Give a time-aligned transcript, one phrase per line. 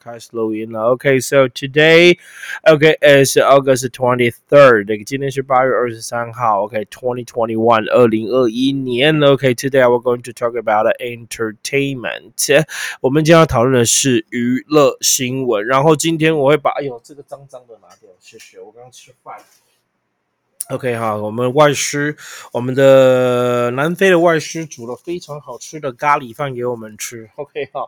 [0.00, 0.91] 开始录音了。
[0.91, 2.17] OK，so today,
[2.63, 5.03] OK is August twenty third。
[5.03, 6.63] 今天是八月二十三号。
[6.63, 9.21] OK，twenty twenty one，二零二一年。
[9.21, 12.65] OK，today we're going to talk about entertainment。
[13.01, 15.65] 我们今天要讨论的是娱乐新闻。
[15.65, 18.59] 然后今天我会把，哎呦，这个脏脏的拿掉，谢谢。
[18.59, 19.35] 我刚刚吃饭。
[20.69, 22.15] OK 哈，我们外师，
[22.53, 27.29] 我们的南非的外师煮了非常好吃的咖喱饭给我们吃。
[27.35, 27.81] OK 哈，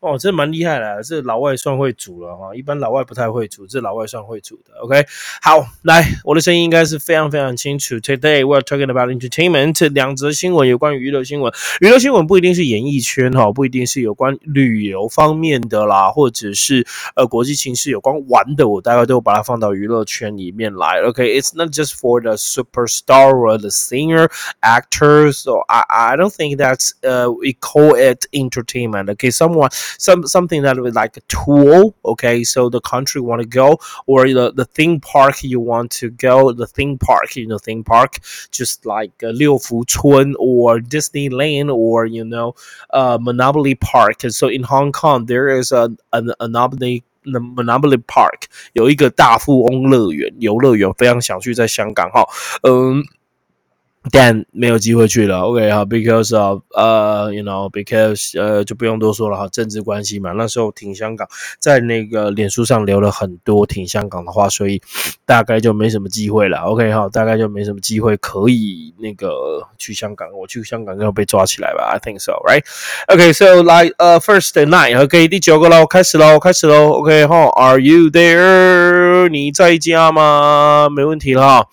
[0.00, 4.78] 哦，这蛮厉害的，这老外算会煮了哈，一般老外不太会煮，这老外算会煮的。
[4.82, 5.04] OK，
[5.42, 7.96] 好，来，我的声音应该是非常非常清楚。
[7.96, 16.86] Today we're talking about entertainment，两则新闻有关于娱乐新闻，娱乐新闻不一定是演艺圈哈，不一定是有关旅游方面的啦，或者是
[17.16, 21.00] 呃国际情势有关玩的，我大概都把它放到娱乐圈里面来。
[21.02, 24.28] OK，it's not just for the superstar or the singer,
[24.62, 25.32] actor.
[25.32, 29.10] So I, I don't think that's uh, we call it entertainment.
[29.10, 31.94] Okay, someone some something that was like a tool.
[32.04, 36.10] Okay, so the country want to go or the, the theme park you want to
[36.10, 38.18] go, the theme park, you know, theme park,
[38.50, 42.54] just like uh, Liu Fu Chun or Disneyland or you know,
[42.90, 44.20] uh, Monopoly Park.
[44.28, 52.26] So in Hong Kong there is a, a, a Monopoly The Monopoly Park 有一个大富翁乐园游乐园，非常想去，在香港哈，
[52.62, 53.04] 嗯。
[54.10, 60.32] 但没有机会去了，OK 好，because of 呃，you know，because 呃，就不用多说了哈，政治关系嘛。
[60.32, 61.28] 那时候挺香港，
[61.58, 64.80] 在那个脸书上留了很多挺香港的话，所以
[65.24, 70.28] 大概就没什么机会了，OK 哈，大概就没什么机会可以那个去香港。
[70.32, 79.28] 我去香港要被抓起来吧？I think so，right？OK，so like 呃，first night，OK，第九个喽，开始喽，开始喽，OK 哈，Are you there？
[79.28, 80.88] 你在家吗？
[80.94, 81.66] 没问题了哈。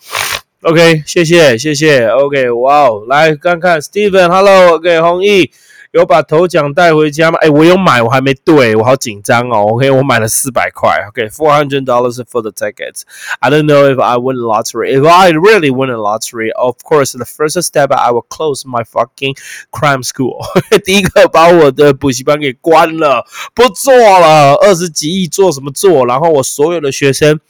[0.68, 2.08] OK，谢谢谢谢。
[2.08, 5.48] OK，哇哦，来看看 Steven，Hello，OK，弘毅。
[5.96, 7.38] 有把头奖带回家吗？
[7.40, 9.64] 哎，我有买，我还没对，我好紧张哦。
[9.70, 10.90] OK，我买了四百块。
[11.08, 13.00] OK，four hundred dollars for the tickets.
[13.40, 14.94] I don't know if I win lottery.
[14.94, 18.84] If I really win a lottery, of course, the first step I will close my
[18.84, 19.38] fucking
[19.70, 20.44] crime school.
[20.84, 23.24] 第一个把我的补习班给关了，
[23.54, 24.52] 不做了。
[24.56, 26.04] 二十几亿做什么做？
[26.04, 27.40] 然后我所有的学生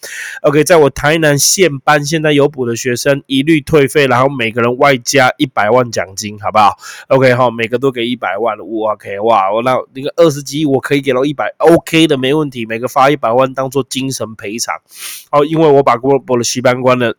[0.43, 6.77] ，OK，在我台南县班现在有补的学生一律退费，然后每个人外加一百万奖金，好不好
[7.09, 8.36] ？OK，好，每个都给一百。
[8.39, 14.75] 万了，哇 OK 哇，我那那个二十几亿，我可以给到一百，OK 的，没问题，每个发一百万当做精神赔偿。
[15.31, 17.17] 哦，因为我把过过了西班关了，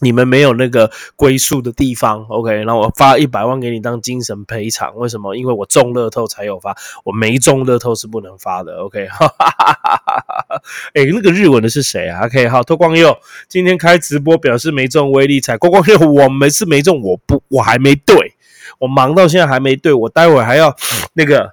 [0.00, 4.94] 你们没有那个归宿的地方，OK，然后我发一百万给你当精神赔偿。
[4.96, 5.34] 为什么？
[5.36, 10.62] 因为我中乐透才有发，我没中乐透是不能发的，OK 哈哈哈哈哈哈。
[10.94, 13.16] 哎，那个日文的是谁啊？OK，好，脱光佑
[13.48, 18.33] 今天开直播表示没中威力彩，光光佑我没是没中，我不我还没对。
[18.78, 20.74] 我忙到现在还没对，我待会还要
[21.14, 21.52] 那个，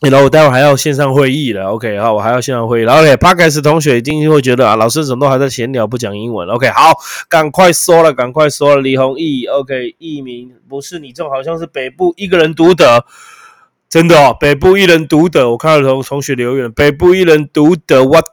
[0.00, 1.66] 然后我待会还要线上会议了。
[1.72, 2.86] OK，好，我还要线上会议。
[2.86, 6.48] OK，帕克斯同学一定会觉得啊，老师怎么都还在闲聊，不讲英文。
[6.48, 6.94] OK，好，
[7.28, 8.82] 赶快说了，赶快说了。
[8.82, 13.04] 李宏毅，OK，艺名不是你这，好像是北部一个人独得，
[13.88, 15.50] 真的哦，北部一人独得。
[15.50, 18.24] 我看到同同学留言，北部一人独得，What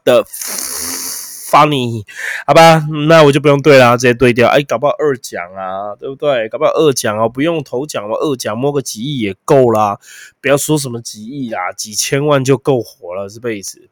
[1.49, 2.03] Funny，
[2.45, 4.49] 好吧，那我就不用对啦，直接对掉。
[4.49, 6.49] 哎，搞不好二奖啊，对不对？
[6.49, 9.97] 搞不好二奖哦，不用头奖了，二奖摸个几亿也够啦。
[10.41, 13.89] 不要说什么几亿啦，几千万就够火了这辈子。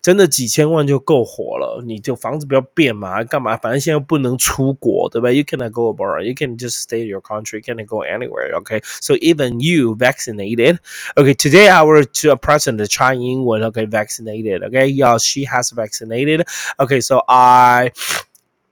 [0.00, 3.56] 真的几千万就够火了，你就房子不要变嘛，干嘛？
[3.58, 5.30] 反正现在不能出国，对吧？
[5.30, 8.54] You cannot go abroad, you can just stay in your country, you cannot go anywhere.
[8.62, 10.78] Okay, so even you vaccinated.
[11.16, 12.02] Okay, today our
[12.40, 14.62] president China英文 okay vaccinated.
[14.62, 16.46] Okay, yeah, she has vaccinated.
[16.78, 17.92] Okay, so I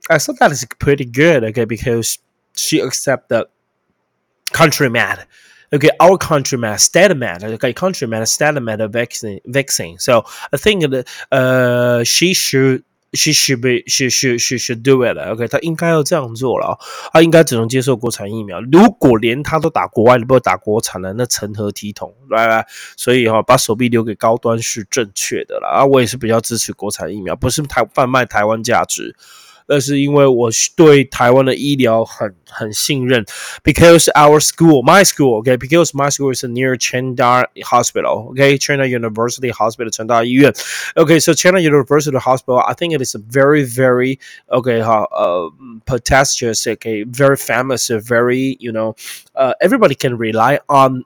[0.08, 1.44] I thought that is pretty good.
[1.44, 2.18] Okay, because
[2.54, 3.48] she accept the
[4.52, 5.26] country mad
[5.71, 9.97] Okay, our countryman, Stedman, okay, countryman, Stedman vaccine, vaccine.
[9.99, 12.83] So I think that uh, she should.
[13.13, 15.17] She should be, she should, she should do it.
[15.17, 16.79] OK，她应该要这样做了。
[17.11, 18.61] 她应该只能接受国产疫苗。
[18.71, 22.15] 如果连她都打国外的，不打国产的，那成何体统？
[22.29, 22.65] 来来，
[22.95, 25.67] 所以哈，把手臂留给高端是正确的了。
[25.67, 29.13] 啊，我也是比较支持国产疫苗，不是台贩卖台湾价值。
[29.70, 33.24] 那是因为我对台湾的医疗很很信任，
[33.64, 39.50] because our school, my school, okay, because my school is near Chengda Hospital, okay, China University
[39.50, 40.52] Hospital 成大医院，
[40.94, 44.18] okay, so China University Hospital, I think it is a very, very,
[44.48, 45.52] okay, 哈，呃，
[45.84, 48.94] prestigious, okay, very famous, very, you know,
[49.34, 51.02] uh, everybody can rely on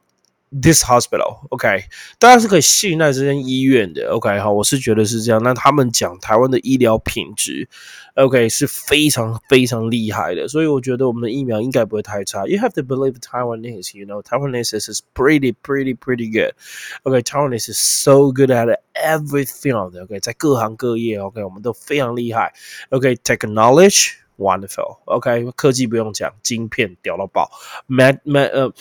[0.55, 1.85] this hospital，OK，
[2.19, 5.41] 大家是可以信赖这间医院的，OK，好，我是觉得是这样。
[5.45, 7.69] 那他们讲台湾的医疗品质，
[8.17, 12.45] OK，是非常非常厉害的，所以我觉得我们的疫苗应该不会太差。
[12.47, 22.53] You have to believe Taiwanese，you know，Taiwanese is pretty pretty pretty good。OK，Taiwanese is so good at everything。OK，在各行各业，OK，我们都非常厉害。
[22.89, 27.49] OK，technology wonderful。OK，科技不用讲，晶片屌到爆。
[27.89, 28.73] Med med 呃。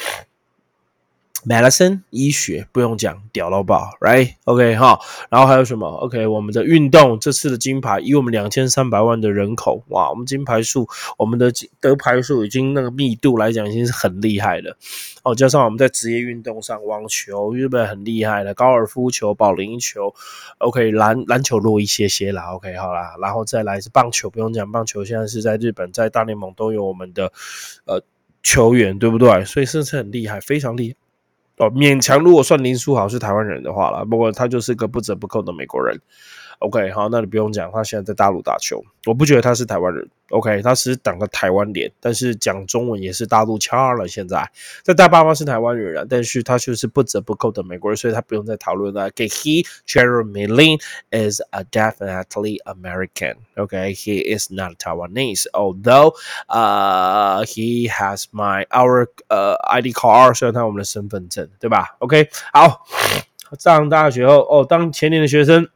[1.47, 4.99] Medicine 医学不用讲，屌到爆，right？OK 哈，
[5.31, 10.89] 然后还有什么？OK，我们的运动这次的金牌，以我们两千三百万的人口，哇，我们金牌数，
[11.19, 14.77] 我们的得牌数已经那个密度来讲，已经是很厉害的。
[15.23, 20.15] 哦，加上我们在职业运动上，网球日本很厉害的，高尔夫球、保龄球
[20.59, 27.33] ，OK，篮篮球弱一些些啦，OK，好啦，然后再来是棒球，不用讲，棒球现在是在日本，在大联盟都有我们的
[27.87, 28.03] 呃
[28.43, 29.45] 球员，对不对？
[29.45, 30.97] 所以是不是很厉害，非常厉害。
[31.57, 36.01] 哦，勉强如果算林书豪是台湾人的话了，不过他就是个不折不扣的美国人。
[36.61, 40.09] OK，好，那你不用讲，他现在在大陆打球，我不觉得他是台湾人。
[40.31, 44.09] OK，他是挡个台湾脸，但是讲中文也是大陆腔了。
[44.09, 44.51] 现在
[44.83, 49.07] 在大爸妈是台湾人了，但是他就是不折不扣的美国人，所以他不用再讨论了。
[49.09, 50.81] OK，he Jeremelin
[51.11, 53.37] is a definitely American。
[53.57, 56.15] OK，he is not Taiwanese, although
[56.49, 62.87] uh he has my our uh ID card，虽然他有我们的身份证，对吧？OK，好，
[63.59, 65.69] 上大学后哦，当前年的学生。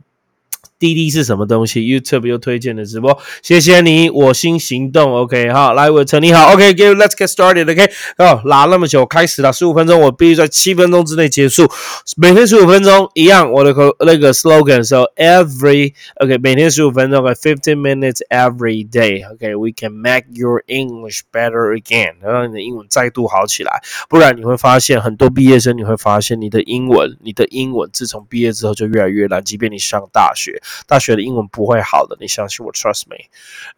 [0.79, 5.13] 滴滴是什么东西？YouTube 又推荐的直播，谢谢你，我心行动。
[5.13, 6.53] OK，好，来，伟成你好。
[6.53, 7.71] ，OK，Give，Let's get started。
[7.71, 11.69] OK，哦，拉那么久，开始了，十五分钟，我必须在七分钟之内结束。
[12.17, 19.29] 每天十五分钟，一样，我的口那个 slogan 是 every OK，每天十五分钟，fifteen minutes every day。
[19.33, 23.83] OK，we can make your English better again，让你的英文再度好起来。
[24.09, 30.63] 不然你会发现，很多毕业生你会发现，你的英文，你的英文自从毕业之后就越来越烂，即便你上大学。
[30.87, 33.17] 大学的英文不会好的，你相信我，trust me。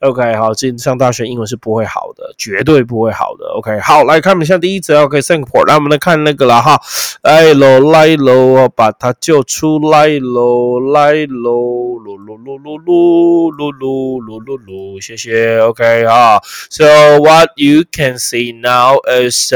[0.01, 3.47] OK，好，今上大学英文是不会好的，绝对不会好的。
[3.55, 6.81] OK，好，来看一下第一则，OK，Singapore，来我们来看那个了哈，
[7.23, 16.41] 来喽，来喽，把它救出来喽，来喽，噜噜噜噜噜噜噜噜噜噜，谢谢，OK 哈。
[16.71, 16.87] So
[17.21, 19.53] what you can see now is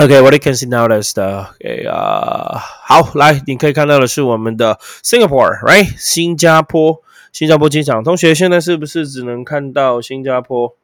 [0.00, 5.92] OK，what you can see now is the okay 啊，好，来，你可以看到的是我们的 Singapore，right？
[5.98, 7.02] 新加坡，
[7.32, 8.04] 新加坡机场。
[8.04, 10.77] 同学现在是不是只能看到新加坡？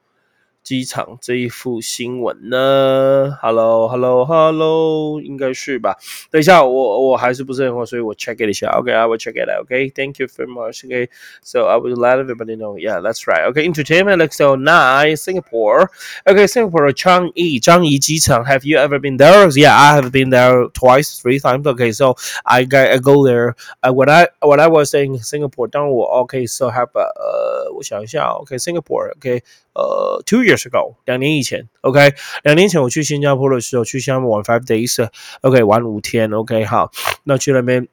[0.63, 3.35] 机场这一幅新闻呢？
[3.41, 5.97] Hello，Hello，Hello，应该是吧？
[6.29, 8.69] 等一下，我我还是不是很好，所以我 check it 一下。
[8.77, 9.65] OK，I will check it out.
[9.65, 10.85] Okay, thank you very much.
[10.85, 11.07] Okay,
[11.41, 12.77] so I will let everybody know.
[12.77, 13.49] Yeah, that's right.
[13.49, 15.23] Okay, entertainment looks so nice.
[15.23, 15.89] Singapore.
[16.27, 18.43] Okay, Singapore Changi Changi 机场.
[18.45, 19.49] Have you ever been there?
[19.57, 21.65] Yeah, I have been there twice, three times.
[21.65, 23.55] Okay, so I got I go there.
[23.81, 29.15] Uh, when I when I was in Singapore, 当我 OK, so have 呃，我想一下，OK, Singapore.
[29.15, 29.41] OK.
[29.73, 36.91] 呃，two years ago，两年以前，OK，两年前我去新加坡的时候，去新加坡玩 five days，OK，玩五天，OK，好，
[37.23, 37.87] 那去那边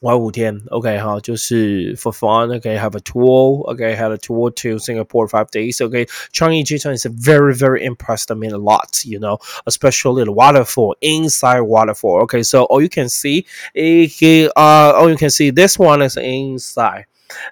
[0.00, 7.84] 玩五天，OK，好，就是 for fun，OK，have a tour，OK，had a tour to Singapore five days，OK，Changi 机场 is very very
[7.84, 13.44] impressed me a lot，you know，especially the waterfall inside waterfall，OK，so all you can see,
[13.74, 17.06] uh, all you can see this one is inside。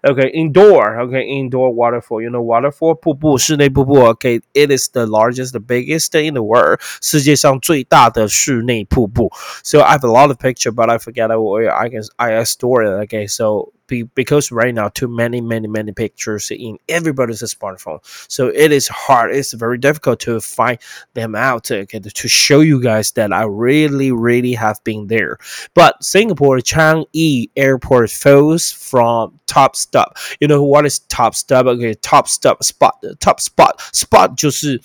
[0.08, 1.00] Okay, indoor.
[1.00, 2.22] Okay, indoor waterfall.
[2.22, 3.98] You know, waterfall 瀑布，室内瀑布。
[3.98, 6.78] Okay, it is the largest, the biggest in the world.
[7.00, 9.32] 世界上最大的室内瀑布。
[9.62, 13.06] So I have a lot of picture, but I forget where I can I store it.
[13.06, 13.72] Okay, so
[14.14, 17.98] because right now too many many many pictures in everybody's smartphone
[18.30, 20.78] so it is hard it's very difficult to find
[21.14, 25.38] them out okay, to show you guys that i really really have been there
[25.74, 31.94] but singapore changi airport falls from top stop you know what is top stop okay
[31.94, 34.80] top stop spot top spot spot 就是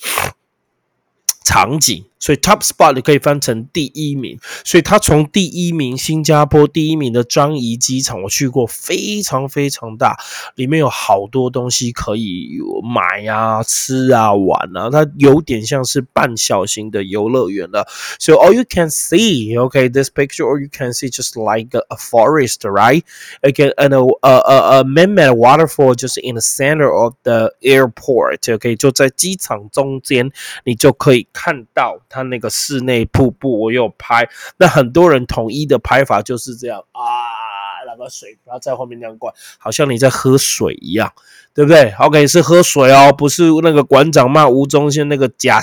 [1.44, 10.18] 场景 所以 top spot 可以翻成第一名，所以他从第一名新加坡第一名的樟宜机场，我去过，非常非常大，
[10.54, 17.86] 里面有好多东西可以买啊、吃啊、玩啊，它有点像是半小型的游乐园了。
[18.18, 21.96] So all you can see, okay, this picture, or you can see just like a, a
[21.96, 23.02] forest, right?
[23.40, 30.30] Again, and a a a man-made waterfall just in the center of the airport, okay，就在机场中间，
[30.64, 31.98] 你就可以看到。
[32.15, 34.29] 它那个室内瀑布，我有拍。
[34.55, 37.03] 那很多人统一的拍法就是这样啊，
[37.85, 41.11] 那个水然后在后面那样灌，好像你在喝水一样，
[41.53, 45.59] 对不对？OK，是喝水哦，不是那个馆长骂吴宗宪那个假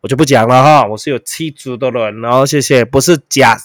[0.00, 0.86] 我就不讲了哈。
[0.86, 3.56] 我是有七组的人，然后谢谢，不是假，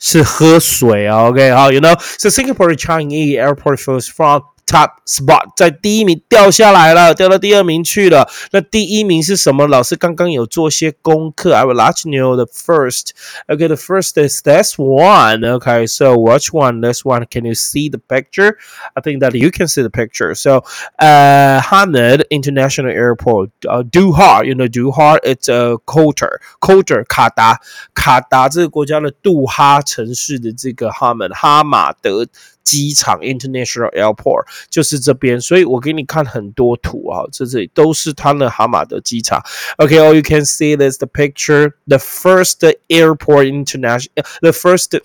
[0.00, 1.28] 是喝水啊。
[1.28, 8.28] OK，好，You know，so Singapore Changi Airport first from Top spot 在第一名掉下来了，掉到第二名去了。
[8.50, 9.64] 那第一名是什么？
[9.68, 11.54] 老师刚刚有做些功课。
[11.54, 13.10] I will let you know the first.
[13.46, 15.44] Okay, the first is this one.
[15.44, 16.80] Okay, so which one?
[16.80, 17.26] This one.
[17.30, 18.56] Can you see the picture?
[18.94, 20.34] I think that you can see the picture.
[20.34, 20.64] So,
[20.98, 24.44] uh, Hamid International Airport, uh, Doha.
[24.44, 25.18] You know Doha.
[25.22, 27.60] It's a Qatar, Qatar 卡达，
[27.94, 32.26] 卡达这个国家的杜哈城市的这个哈门哈马德。
[32.65, 39.43] 机场 International Airport 就是这边，所以我给你看很多图啊，这这里都是它的哈马德机场。
[39.77, 44.09] Okay, all you can see is the picture, the first airport international,
[44.41, 44.99] the first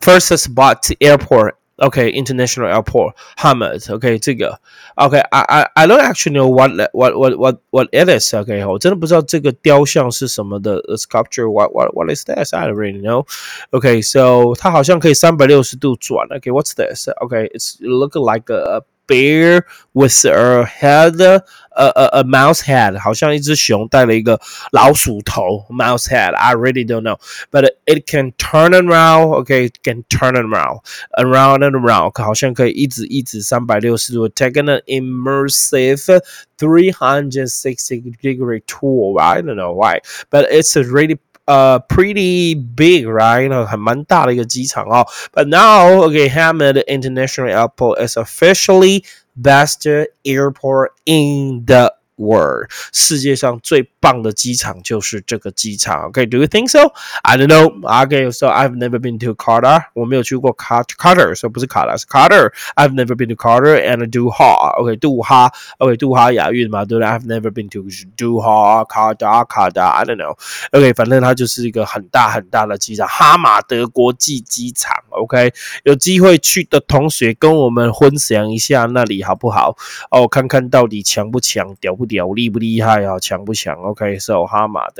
[0.00, 3.86] first spot airport Okay, international airport, Hamad.
[3.90, 4.58] Okay, 这个
[4.94, 8.34] OK, I I I don't actually know what what what what what it is.
[8.34, 11.50] OK，我真的不知道这个雕像是什么的 sculpture.
[11.50, 12.54] What what what is this?
[12.54, 13.26] I don't really know.
[13.72, 16.26] Okay, so 它好像可以三百六十度转。
[16.28, 17.10] Okay, what's this?
[17.20, 21.42] Okay, it's looking like a bear with a head, a
[21.76, 24.40] a a mouse head，好像一只熊戴了一个
[24.72, 27.18] 老鼠头，mouse head。I really don't know,
[27.52, 29.44] but it can turn around.
[29.44, 30.80] Okay, it can turn around,
[31.16, 36.20] around and around，好像可以一直一直三百六十度，take an immersive
[36.58, 39.20] 360 degree tour.
[39.20, 40.00] I don't know why,
[40.30, 41.18] but it's a really
[41.50, 43.66] uh pretty big, right?
[43.66, 45.06] 很蛮大的一个机场哦。
[45.32, 49.04] But now, okay, Hamid International Airport is officially
[49.36, 49.86] best
[50.24, 52.69] airport in the world.
[52.93, 56.11] 世界上最棒的机场就是这个机场。
[56.11, 56.93] Okay, do you think so?
[57.23, 57.69] I don't know.
[57.81, 59.85] Okay, so I've never been to Qatar.
[59.93, 62.51] 我没有去过 Qatar，所以不是卡达是 Qatar.
[62.75, 64.75] I've never been to Qatar and Doha.
[64.81, 67.83] Okay, 杜哈，OK，杜哈亚运嘛，对不对？I've never been to
[68.15, 69.87] Doha, Qatar, Qatar.
[69.87, 70.37] I don't know.
[70.71, 74.93] OK，反正它就是一个很大很大的机场，哈马德国际机场。
[75.09, 79.75] OK，有机会去的同学跟我们分享一下那里好不好？
[80.09, 83.18] 哦，看看到底强不强，屌不屌，厉不厉害啊？
[83.20, 83.76] 强不强？
[83.76, 84.94] Okay, so Hamad.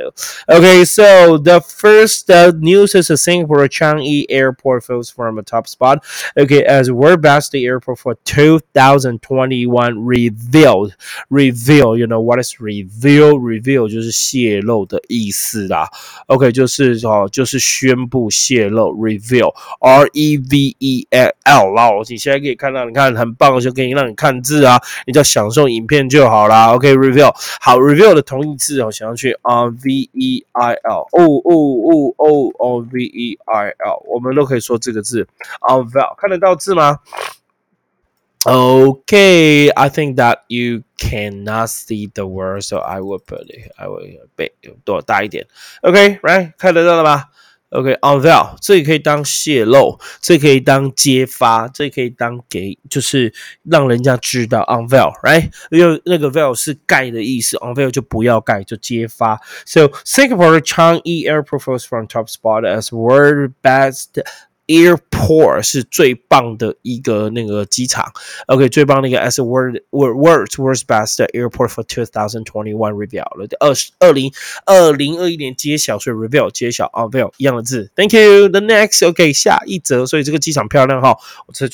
[0.46, 5.66] Okay, so the first uh, news is a Singapore Changi Airport falls from a top
[5.66, 6.04] spot.
[6.36, 10.94] Okay, as world best airport for 2021 revealed.
[11.30, 13.38] Reveal, you know what is reveal?
[13.38, 15.88] Reveal 就是泄露的意思啦。
[16.26, 18.92] OK，就是哦，就是宣布泄露。
[18.94, 21.90] Reveal, R E V E L 啦。
[22.08, 26.76] 你现在可以看到，你看很棒，就可以让你看字啊，你就享受影片就好啦。
[27.00, 28.82] OK，reveal 好，reveal 的同义词。
[28.84, 31.50] 我想要去 on v e i l，哦哦
[31.82, 35.26] 哦哦，on v e i l，我们都可以说这个字
[35.62, 36.98] unveil，看得到字吗？
[38.44, 43.72] Okay, I think that you cannot see the word, so I will put it.
[43.76, 44.52] I will 背
[44.84, 45.48] 多大一点？
[45.82, 47.24] Okay, right，看得到了吗
[47.71, 55.49] ？OK，unveil，这也可以当泄露，这可以当揭发，这可以当给，就是让人家知道 unveil，right？
[55.71, 59.39] 因为那个 veil 是盖的意思，unveil 就不要盖，就揭发。
[59.65, 64.21] So Singapore Changi Airport was from top spot as world best
[64.71, 68.05] Airport 是最棒的一个那个机场
[68.47, 74.31] ，OK，最棒的一个 as a world world world's best airport for 2021 reveal 了，二十二零
[74.65, 78.47] 二零二一年揭晓，所以 reveal 揭晓啊，reveal 一样的字，Thank you。
[78.47, 81.69] The next OK 下一则，所以这个机场漂亮哈，我这。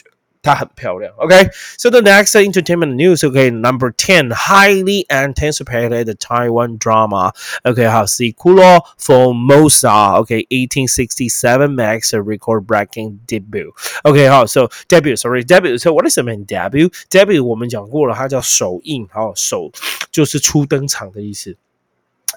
[0.47, 1.14] 它很漂亮。
[1.19, 3.23] Okay, so the next entertainment news.
[3.23, 7.33] Okay, number ten, highly anticipated Taiwan drama.
[7.64, 10.19] Okay, 好，Sequel Formosa.
[10.21, 13.73] Okay, 1867 makes a record-breaking debut.
[14.05, 15.14] Okay, 好，so debut.
[15.14, 15.79] Sorry, debut.
[15.79, 16.45] So what does it mean?
[16.45, 16.91] Debut.
[17.09, 19.71] Debut 我们讲过了，它叫首映，好，首
[20.11, 21.57] 就是初登场的意思。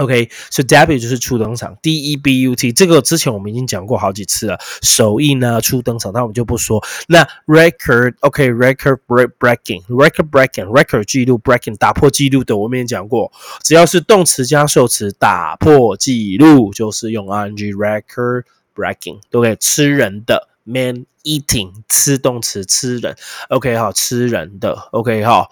[0.01, 6.83] OK，所以 debut 就是初登场，D E B U T 这个之前我们已经讲过好几次了，首映呢初登场，那我们就不说。
[7.09, 13.31] 那 record，OK，record break, breaking，Record breaking，record 记录 breaking 打破记录的，我们也讲过，
[13.63, 19.55] 只要是动词加受词打破记录，就是用 ing record breaking，对不对？
[19.57, 23.15] 吃人的 man eating，吃动词吃人
[23.51, 25.51] ，OK 好，吃人的，OK 好。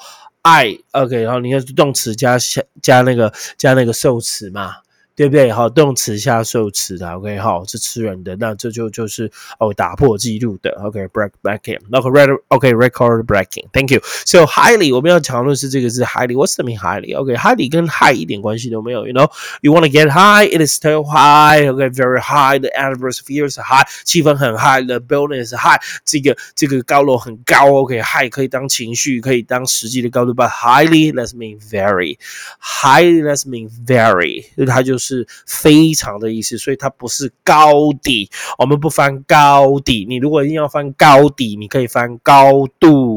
[0.48, 2.38] I OK，然后你看动词加
[2.80, 4.76] 加那个加那个受词嘛，
[5.18, 5.50] 对不对？
[5.50, 20.08] 好，动词下受词的，OK，好，是吃人的，那这就就是哦打破记录的，OK，break breaking，OK，record breaking，Thank you，so highly，我们要讨论是这个字 highly，What's the mean highly？OK，highly 跟 high 一点关系都没有，You know，you want to get
[20.08, 31.58] high，it is still high，OK，very high，the atmosphere is high，气氛很 high，the building is high，这个这个高楼很高，OK，high 可以当情绪，可以当实际的高度，but highly，let's mean
[31.60, 37.72] very，highly，let's mean very，它就是是非常的意思，所以它不是高
[38.02, 43.07] 底，我们不翻高底，你如果一定要翻高底，你可以翻高度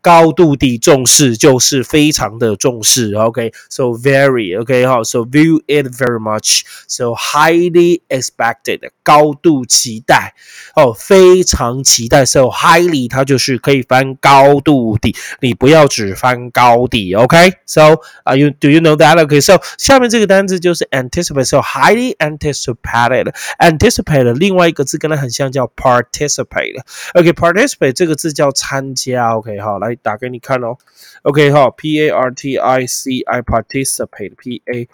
[0.00, 10.34] 高度的重视就是非常的重视，OK，so very，OK 哈，so view it very much，so highly expected，高度期待
[10.76, 23.34] 哦，非常期待，so highly 它就是可以翻高度的，你不要只翻高底，OK，so 啊，you do you know that？OK，so 下面这个单词就是 anticipate，so highly anticipated。
[23.58, 29.94] anticipate 另外一个字跟它很像叫 participate，OK，participate 这个字叫参加，OK 好，来。
[29.96, 30.76] 打给你看哦
[31.22, 34.88] ，OK 哈，P A R T I C I participate，P A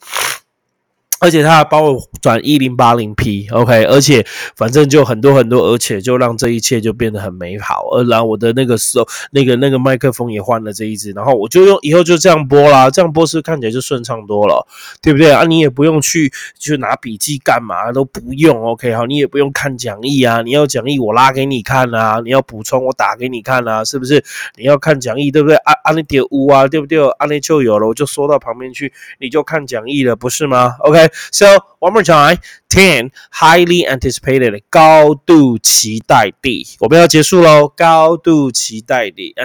[1.21, 7.87] 而且他还帮我转一零八零 P，OK，而且反正就很多很多，而且就让这一切就变得很美好。
[7.91, 14.65] 而然后我的那个时候，那个那个麦克风也换了这一支，然后我就用以后就这样播啦，这样播是看起来就顺畅多了，
[14.99, 15.43] 对不对啊？
[15.43, 24.23] 你也不用去去拿笔记干嘛，都不用，OK，好，你也不用看讲义啊，你要讲义我拉给你看啊，你要补充我打给你看啊，是不是？
[24.57, 25.55] 你要看讲义，对不对？
[25.57, 26.99] 啊啊，那点五啊，对不对？
[27.19, 31.10] 啊那就有了，我就缩到旁边去，你就看讲义了，不是吗？OK。
[31.31, 32.37] So one more time.
[32.71, 37.67] Ten highly anticipated 高度期待的，我们要结束喽。
[37.67, 39.35] 高度期待的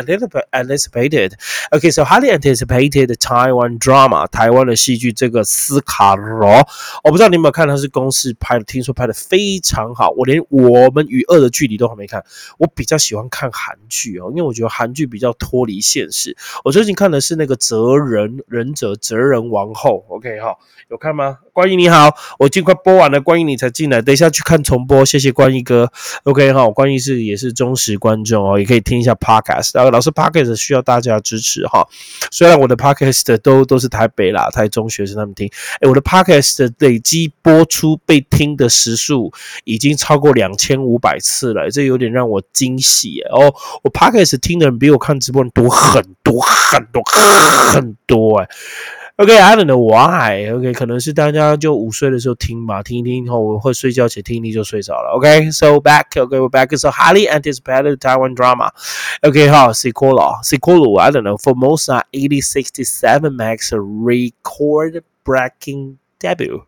[0.53, 1.33] anticipated。
[1.73, 6.69] Okay, so highly anticipated Taiwan drama 台湾的戏剧这个斯卡罗，
[7.03, 10.11] 我不知道你有没有看，它是公式拍的，听说拍的非常好。
[10.11, 12.25] 我连我们与恶的距离都还没看，
[12.59, 16.37] 我比较喜欢看韩剧哦，因为我觉得韩剧比较脱离现实。
[16.63, 20.57] 我最近看的是那个哲人忍者哲人王后，OK 哈，
[20.91, 21.39] 有看吗？
[21.53, 23.16] 关于你好，我尽快播完了。
[23.21, 25.91] 关于你才进来，等一下去看重播，谢谢关一哥。
[26.25, 29.71] OK 哈，关于是也是忠实观众哦，也可以听一下 Podcast。
[29.75, 31.87] 然后老师 Podcast 需要大家支持哈，
[32.31, 35.51] 虽然我的 Podcast 都都是台北啦、台中学生他们听，
[35.81, 39.33] 哎，我的 Podcast 累积播出被听的时数
[39.65, 43.55] 已经超过两千五百次了，这有点让我惊喜哦。
[43.83, 48.49] 我 Podcast 听的人比我看直播人多很多很多很多哎。
[49.18, 55.12] OK，I don't know why。OK，可能是大家就午睡的时候听吧，听一听以后我会睡觉前听一听就睡着了。
[55.16, 56.76] OK，so back，OK，we're back.
[56.78, 58.72] So highly anticipated Taiwan drama.
[59.22, 61.00] OK，好，sequel，sequel.
[61.00, 61.38] I don't know.
[61.38, 65.98] For most, eighty sixty seven max record breaking.
[66.22, 66.62] debut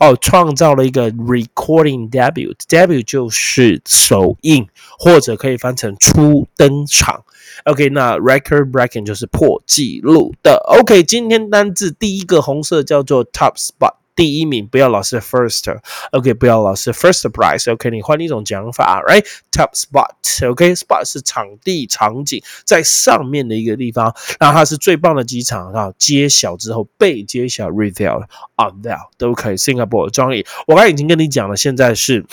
[0.00, 7.24] 哦，创造了一个 recording debut。debut 就是首映，或者可以翻成初登场。
[7.65, 10.61] OK，那 record breaking 就是破纪录的。
[10.79, 13.95] OK，今天单字第一个红色叫做 top spot。
[14.15, 29.55] 第一名，不要老是 first，OK，不要老是 first prize，OK，你换一种讲法，right？Top spot，OK，spot 是场地、场景在上面的一个地方，那它是最棒的机场啊，揭晓之后被揭晓，reveal，unveil 都可以。
[29.55, 32.23] Singapore 专业，我刚才已经跟你讲了，现在是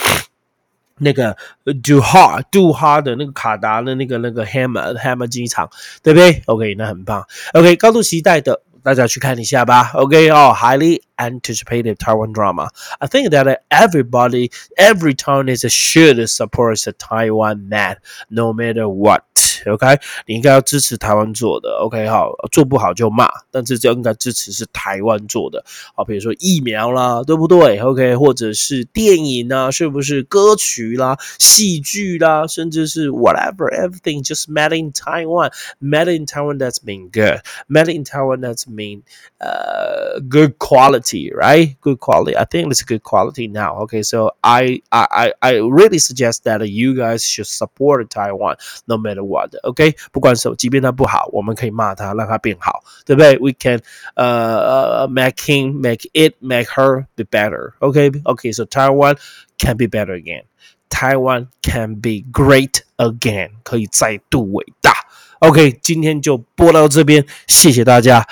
[1.00, 5.70] 那个 Do Ha，Do Ha 的那个卡达的那个那个 Hammer，Hammer 机场，
[6.02, 6.42] 对不对？
[6.46, 7.26] OK，那很棒。
[7.54, 8.62] OK，高度期待的。
[8.84, 9.90] 大家去看一下吧。
[9.96, 12.70] OK，哦，highly anticipated Taiwan drama.
[13.00, 17.98] I think that everybody, every town is should support the Taiwan man,
[18.30, 19.24] no matter what.
[19.68, 21.70] OK，你应该要支持台湾做的。
[21.80, 25.66] OK，好，做不好就骂，但是就应该支持是台湾做的。
[25.96, 27.80] 好，比如说疫苗啦，对不对？
[27.80, 39.02] OK，或者是电影啊，是不是歌曲啦、戏剧啦，甚至是 whatever，everything just made in Taiwan，made in Taiwan that's been good，made in Taiwan that's mean
[39.40, 41.76] uh good quality, right?
[41.82, 42.38] Good quality.
[42.38, 43.84] I think it's good quality now.
[43.86, 49.24] Okay, so I I I really suggest that you guys should support Taiwan no matter
[49.24, 49.49] what.
[49.63, 53.81] OK，不管手即便它不好，我们可以骂它，让它变好，对不对？We can
[54.17, 57.73] uh make him, make it, make her be better.
[57.81, 59.17] OK, OK, so Taiwan
[59.59, 60.45] can be better again.
[60.89, 63.51] Taiwan can be great again.
[63.63, 64.93] 可以再度伟大。
[65.41, 68.27] OK，今天就播到这边，谢谢大家。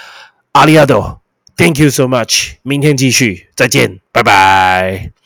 [0.53, 1.21] 阿里阿多
[1.57, 2.55] ，Thank you so much。
[2.63, 5.18] 明天继续，再见，拜拜。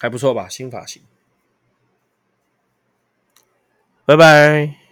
[0.00, 1.02] 还不错吧，新发型。
[4.06, 4.89] 拜拜。